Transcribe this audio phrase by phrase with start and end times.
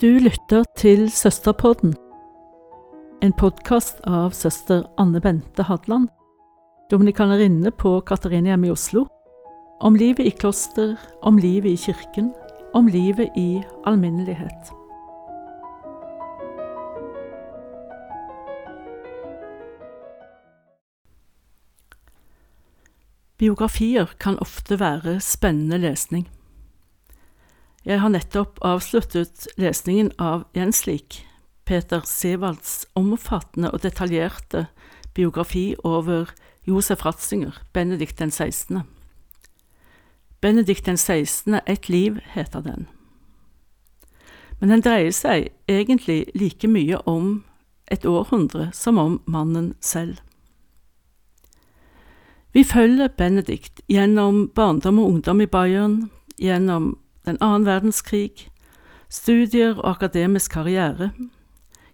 [0.00, 1.92] Du lytter til Søsterpodden,
[3.22, 6.08] en podkast av søster Anne Bente Hadland,
[6.90, 9.04] dominikanerinne på Katarinehjemmet i Oslo,
[9.78, 12.32] om livet i kloster, om livet i kirken,
[12.74, 14.74] om livet i alminnelighet.
[23.38, 26.26] Biografier kan ofte være spennende lesning.
[27.84, 31.18] Jeg har nettopp avsluttet lesningen av en slik,
[31.68, 34.66] Peter Sevalds omfattende og detaljerte
[35.12, 36.32] biografi over
[36.64, 38.80] Josef Ratzinger, Benedikt den 16.
[40.40, 41.60] Benedikt den 16.
[41.66, 42.88] Et liv, heter den.
[44.60, 47.44] Men den dreier seg egentlig like mye om
[47.92, 50.16] et århundre som om mannen selv.
[52.56, 56.06] Vi følger Benedikt gjennom barndom og ungdom i Bayern,
[56.40, 56.94] gjennom
[57.24, 58.50] den annen verdenskrig,
[59.08, 61.10] studier og akademisk karriere,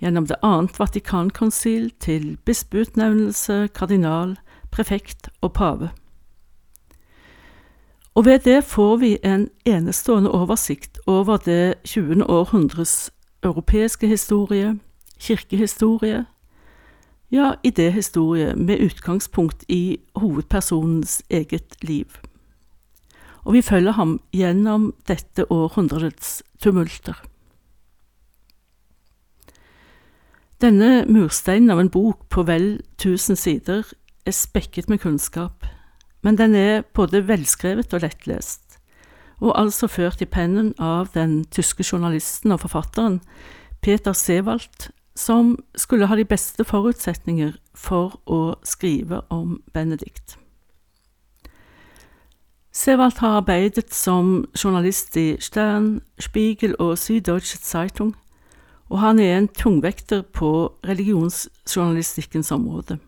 [0.00, 4.36] gjennom det annet Vatikankonsil til bispeutnevnelse, kardinal,
[4.70, 5.90] prefekt og pave.
[8.14, 12.30] Og ved det får vi en enestående oversikt over det 20.
[12.30, 13.10] århundres
[13.42, 14.78] europeiske historie,
[15.18, 16.24] kirkehistorie,
[17.30, 22.06] ja, idéhistorie med utgangspunkt i hovedpersonens eget liv
[23.44, 27.16] og vi følger ham gjennom dette århundrets tumulter.
[30.62, 32.68] Denne mursteinen av en bok på vel
[33.00, 33.84] tusen sider
[34.24, 35.66] er spekket med kunnskap,
[36.24, 38.78] men den er både velskrevet og lettlest,
[39.44, 43.20] og altså ført i pennen av den tyske journalisten og forfatteren
[43.84, 50.38] Peter Sewald, som skulle ha de beste forutsetninger for å skrive om Benedikt.
[52.74, 58.16] Sewald har arbeidet som journalist i Stern, Spiegel og Süddeutsche Zeitung,
[58.90, 62.98] og han er en tungvekter på religionsjournalistikkens område,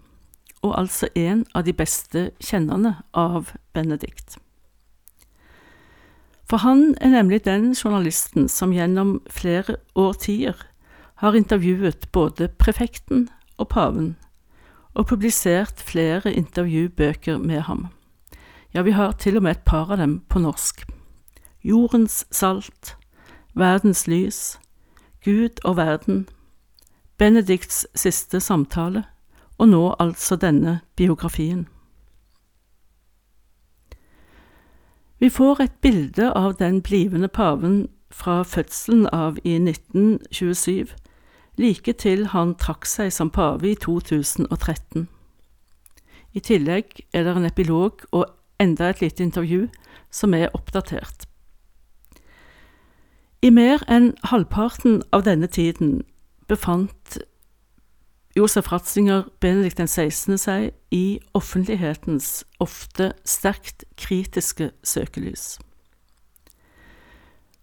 [0.62, 4.38] og altså en av de beste kjennerne av Benedikt.
[6.46, 10.54] For han er nemlig den journalisten som gjennom flere årtier
[11.26, 14.14] har intervjuet både prefekten og paven,
[14.94, 17.88] og publisert flere intervjubøker med ham.
[18.76, 20.82] Ja, vi har til og med et par av dem på norsk.
[21.64, 22.96] Jordens salt,
[23.54, 24.60] Verdens lys,
[25.24, 26.28] Gud og verden,
[27.16, 29.04] Benedikts siste samtale,
[29.58, 31.64] og nå altså denne biografien.
[35.18, 40.92] Vi får et bilde av den blivende paven fra fødselen av i 1927,
[41.56, 45.08] like til han trakk seg som pave i 2013.
[46.36, 49.68] I tillegg er det en epilog og enda et lite intervju
[50.10, 51.26] som er oppdatert.
[53.42, 56.00] I mer enn halvparten av denne tiden
[56.48, 57.18] befant
[58.36, 60.36] Josef Ratzinger Benedikt 16.
[60.38, 65.56] seg i offentlighetens ofte sterkt kritiske søkelys.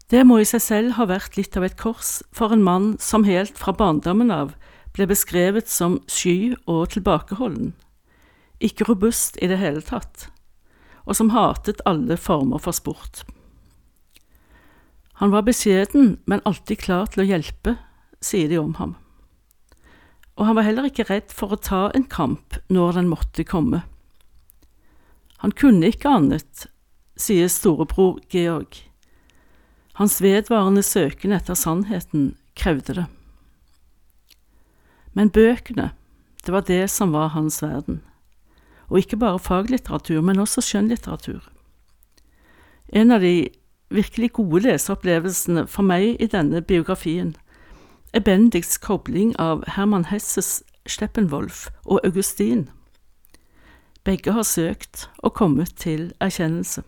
[0.09, 3.25] Det må i seg selv ha vært litt av et kors for en mann som
[3.25, 4.53] helt fra barndommen av
[4.93, 7.71] ble beskrevet som sky og tilbakeholden,
[8.61, 10.27] ikke robust i det hele tatt,
[11.05, 13.23] og som hatet alle former for sport.
[15.21, 17.77] Han var beskjeden, men alltid klar til å hjelpe,
[18.23, 18.95] sier de om ham.
[20.39, 23.83] Og han var heller ikke redd for å ta en kamp når den måtte komme.
[25.43, 26.65] Han kunne ikke annet,
[27.19, 28.79] sier storebror Georg.
[29.99, 33.05] Hans vedvarende søken etter sannheten krevde det.
[35.13, 35.91] Men bøkene,
[36.41, 38.01] det var det som var hans verden
[38.93, 41.41] og ikke bare faglitteratur, men også skjønnlitteratur.
[42.93, 43.49] En av de
[43.89, 47.31] virkelig gode leseopplevelsene for meg i denne biografien
[48.13, 52.67] er Bendiks kobling av Herman Hesses Steppenwolf og Augustin.
[54.05, 56.85] Begge har søkt og kommet til erkjennelse.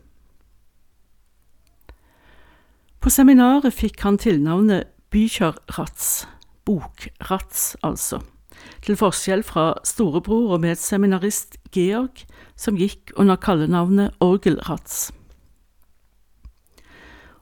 [3.01, 6.27] På seminaret fikk han tilnavnet Bücherratz,
[6.65, 8.21] Bokrats altså
[8.85, 12.23] til forskjell fra storebror og medseminarist Georg,
[12.55, 15.11] som gikk under kallenavnet Orgelratz.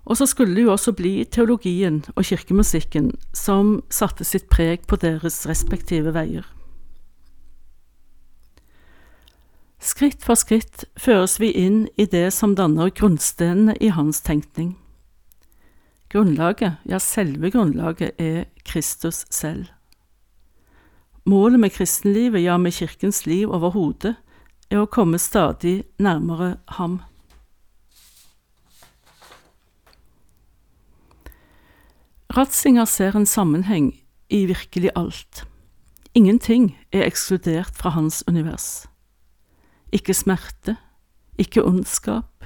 [0.04, 5.00] Og så skulle det jo også bli teologien og kirkemusikken som satte sitt preg på
[5.00, 6.44] deres respektive veier.
[9.84, 14.78] Skritt for skritt føres vi inn i det som danner grunnstenene i hans tenkning.
[16.14, 19.66] Grunnlaget, ja selve grunnlaget, er Kristus selv.
[21.26, 24.18] Målet med kristenlivet, ja med kirkens liv overhodet,
[24.70, 27.00] er å komme stadig nærmere ham.
[32.34, 33.92] Ratzinger ser en sammenheng
[34.34, 35.46] i virkelig alt.
[36.14, 38.88] Ingenting er ekskludert fra hans univers.
[39.94, 40.76] Ikke smerte,
[41.38, 42.44] ikke ondskap,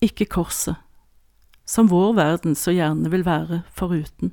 [0.00, 0.78] ikke korset,
[1.66, 4.32] som vår verden så gjerne vil være foruten.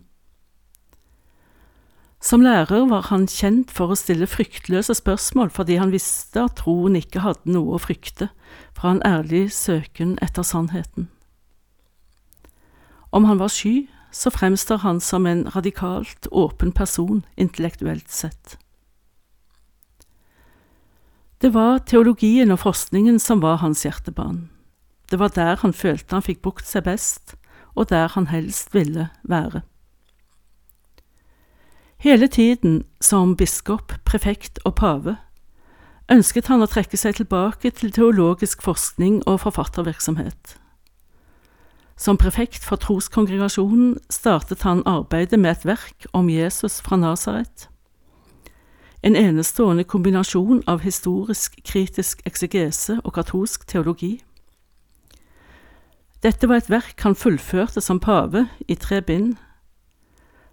[2.20, 6.98] Som lærer var han kjent for å stille fryktløse spørsmål fordi han visste at troen
[7.00, 8.28] ikke hadde noe å frykte
[8.76, 11.08] fra en ærlig søken etter sannheten.
[13.16, 18.58] Om han var sky, så fremstår han som en radikalt åpen person intellektuelt sett.
[21.40, 24.50] Det var teologien og forskningen som var hans hjertebarn.
[25.10, 27.38] Det var der han følte han fikk brukt seg best,
[27.80, 29.64] og der han helst ville være.
[32.00, 35.18] Hele tiden, som biskop, prefekt og pave,
[36.08, 40.54] ønsket han å trekke seg tilbake til teologisk forskning og forfattervirksomhet.
[42.00, 47.68] Som prefekt for troskongregasjonen startet han arbeidet med et verk om Jesus fra Nasaret.
[49.04, 54.22] En enestående kombinasjon av historisk kritisk eksegese og katolsk teologi.
[56.24, 59.36] Dette var et verk han fullførte som pave i tre bind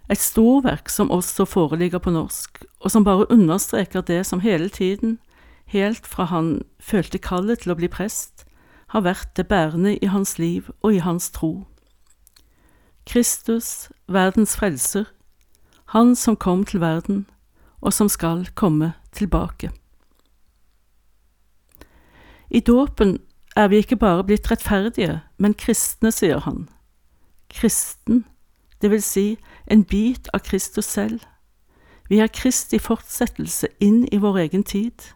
[0.09, 5.19] et storverk som også foreligger på norsk, og som bare understreker det som hele tiden,
[5.65, 8.45] helt fra han følte kallet til å bli prest,
[8.95, 11.67] har vært det bærende i hans liv og i hans tro.
[13.07, 15.05] Kristus, verdens frelser,
[15.91, 17.25] han som kom til verden,
[17.81, 19.71] og som skal komme tilbake.
[22.49, 23.19] I dåpen
[23.55, 26.67] er vi ikke bare blitt rettferdige, men kristne, sier han.
[27.51, 28.25] Kristen
[28.81, 29.27] det vil si
[29.65, 31.23] en bit av Kristus selv.
[32.09, 35.11] Vi er Kristi fortsettelse inn i vår egen tid.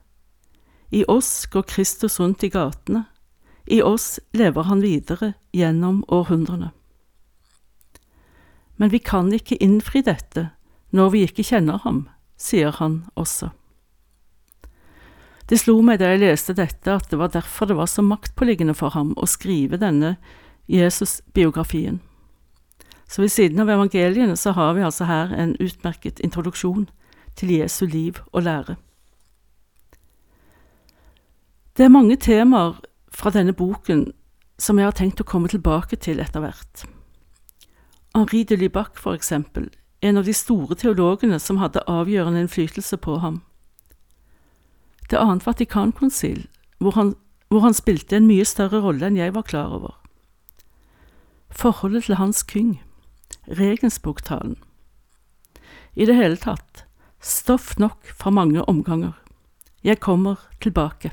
[0.91, 3.05] I oss går Kristus rundt i gatene,
[3.65, 6.71] i oss lever han videre gjennom århundrene.
[8.75, 10.49] Men vi kan ikke innfri dette
[10.91, 13.51] når vi ikke kjenner ham, sier han også.
[15.47, 18.75] Det slo meg da jeg leste dette at det var derfor det var så maktpåliggende
[18.75, 20.15] for ham å skrive denne
[20.71, 21.99] Jesus-biografien.
[23.11, 26.87] Så ved siden av evangeliene så har vi altså her en utmerket introduksjon
[27.35, 28.75] til Jesu liv og lære.
[31.77, 32.79] Det er mange temaer
[33.11, 34.11] fra denne boken
[34.59, 36.85] som jeg har tenkt å komme tilbake til etter hvert.
[38.15, 39.69] Henri de Libac, for eksempel,
[40.01, 43.41] en av de store teologene som hadde avgjørende innflytelse på ham.
[45.09, 46.47] Det annet Vatikankonsil,
[46.79, 46.95] hvor
[47.51, 49.97] hvor han spilte en mye større rolle enn jeg var klar over.
[51.51, 52.77] Forholdet til Hans Kyng
[53.51, 54.55] Regensbuktalen.
[55.93, 56.85] I det hele tatt,
[57.19, 59.17] stoff nok fra mange omganger.
[59.83, 61.11] Jeg kommer tilbake.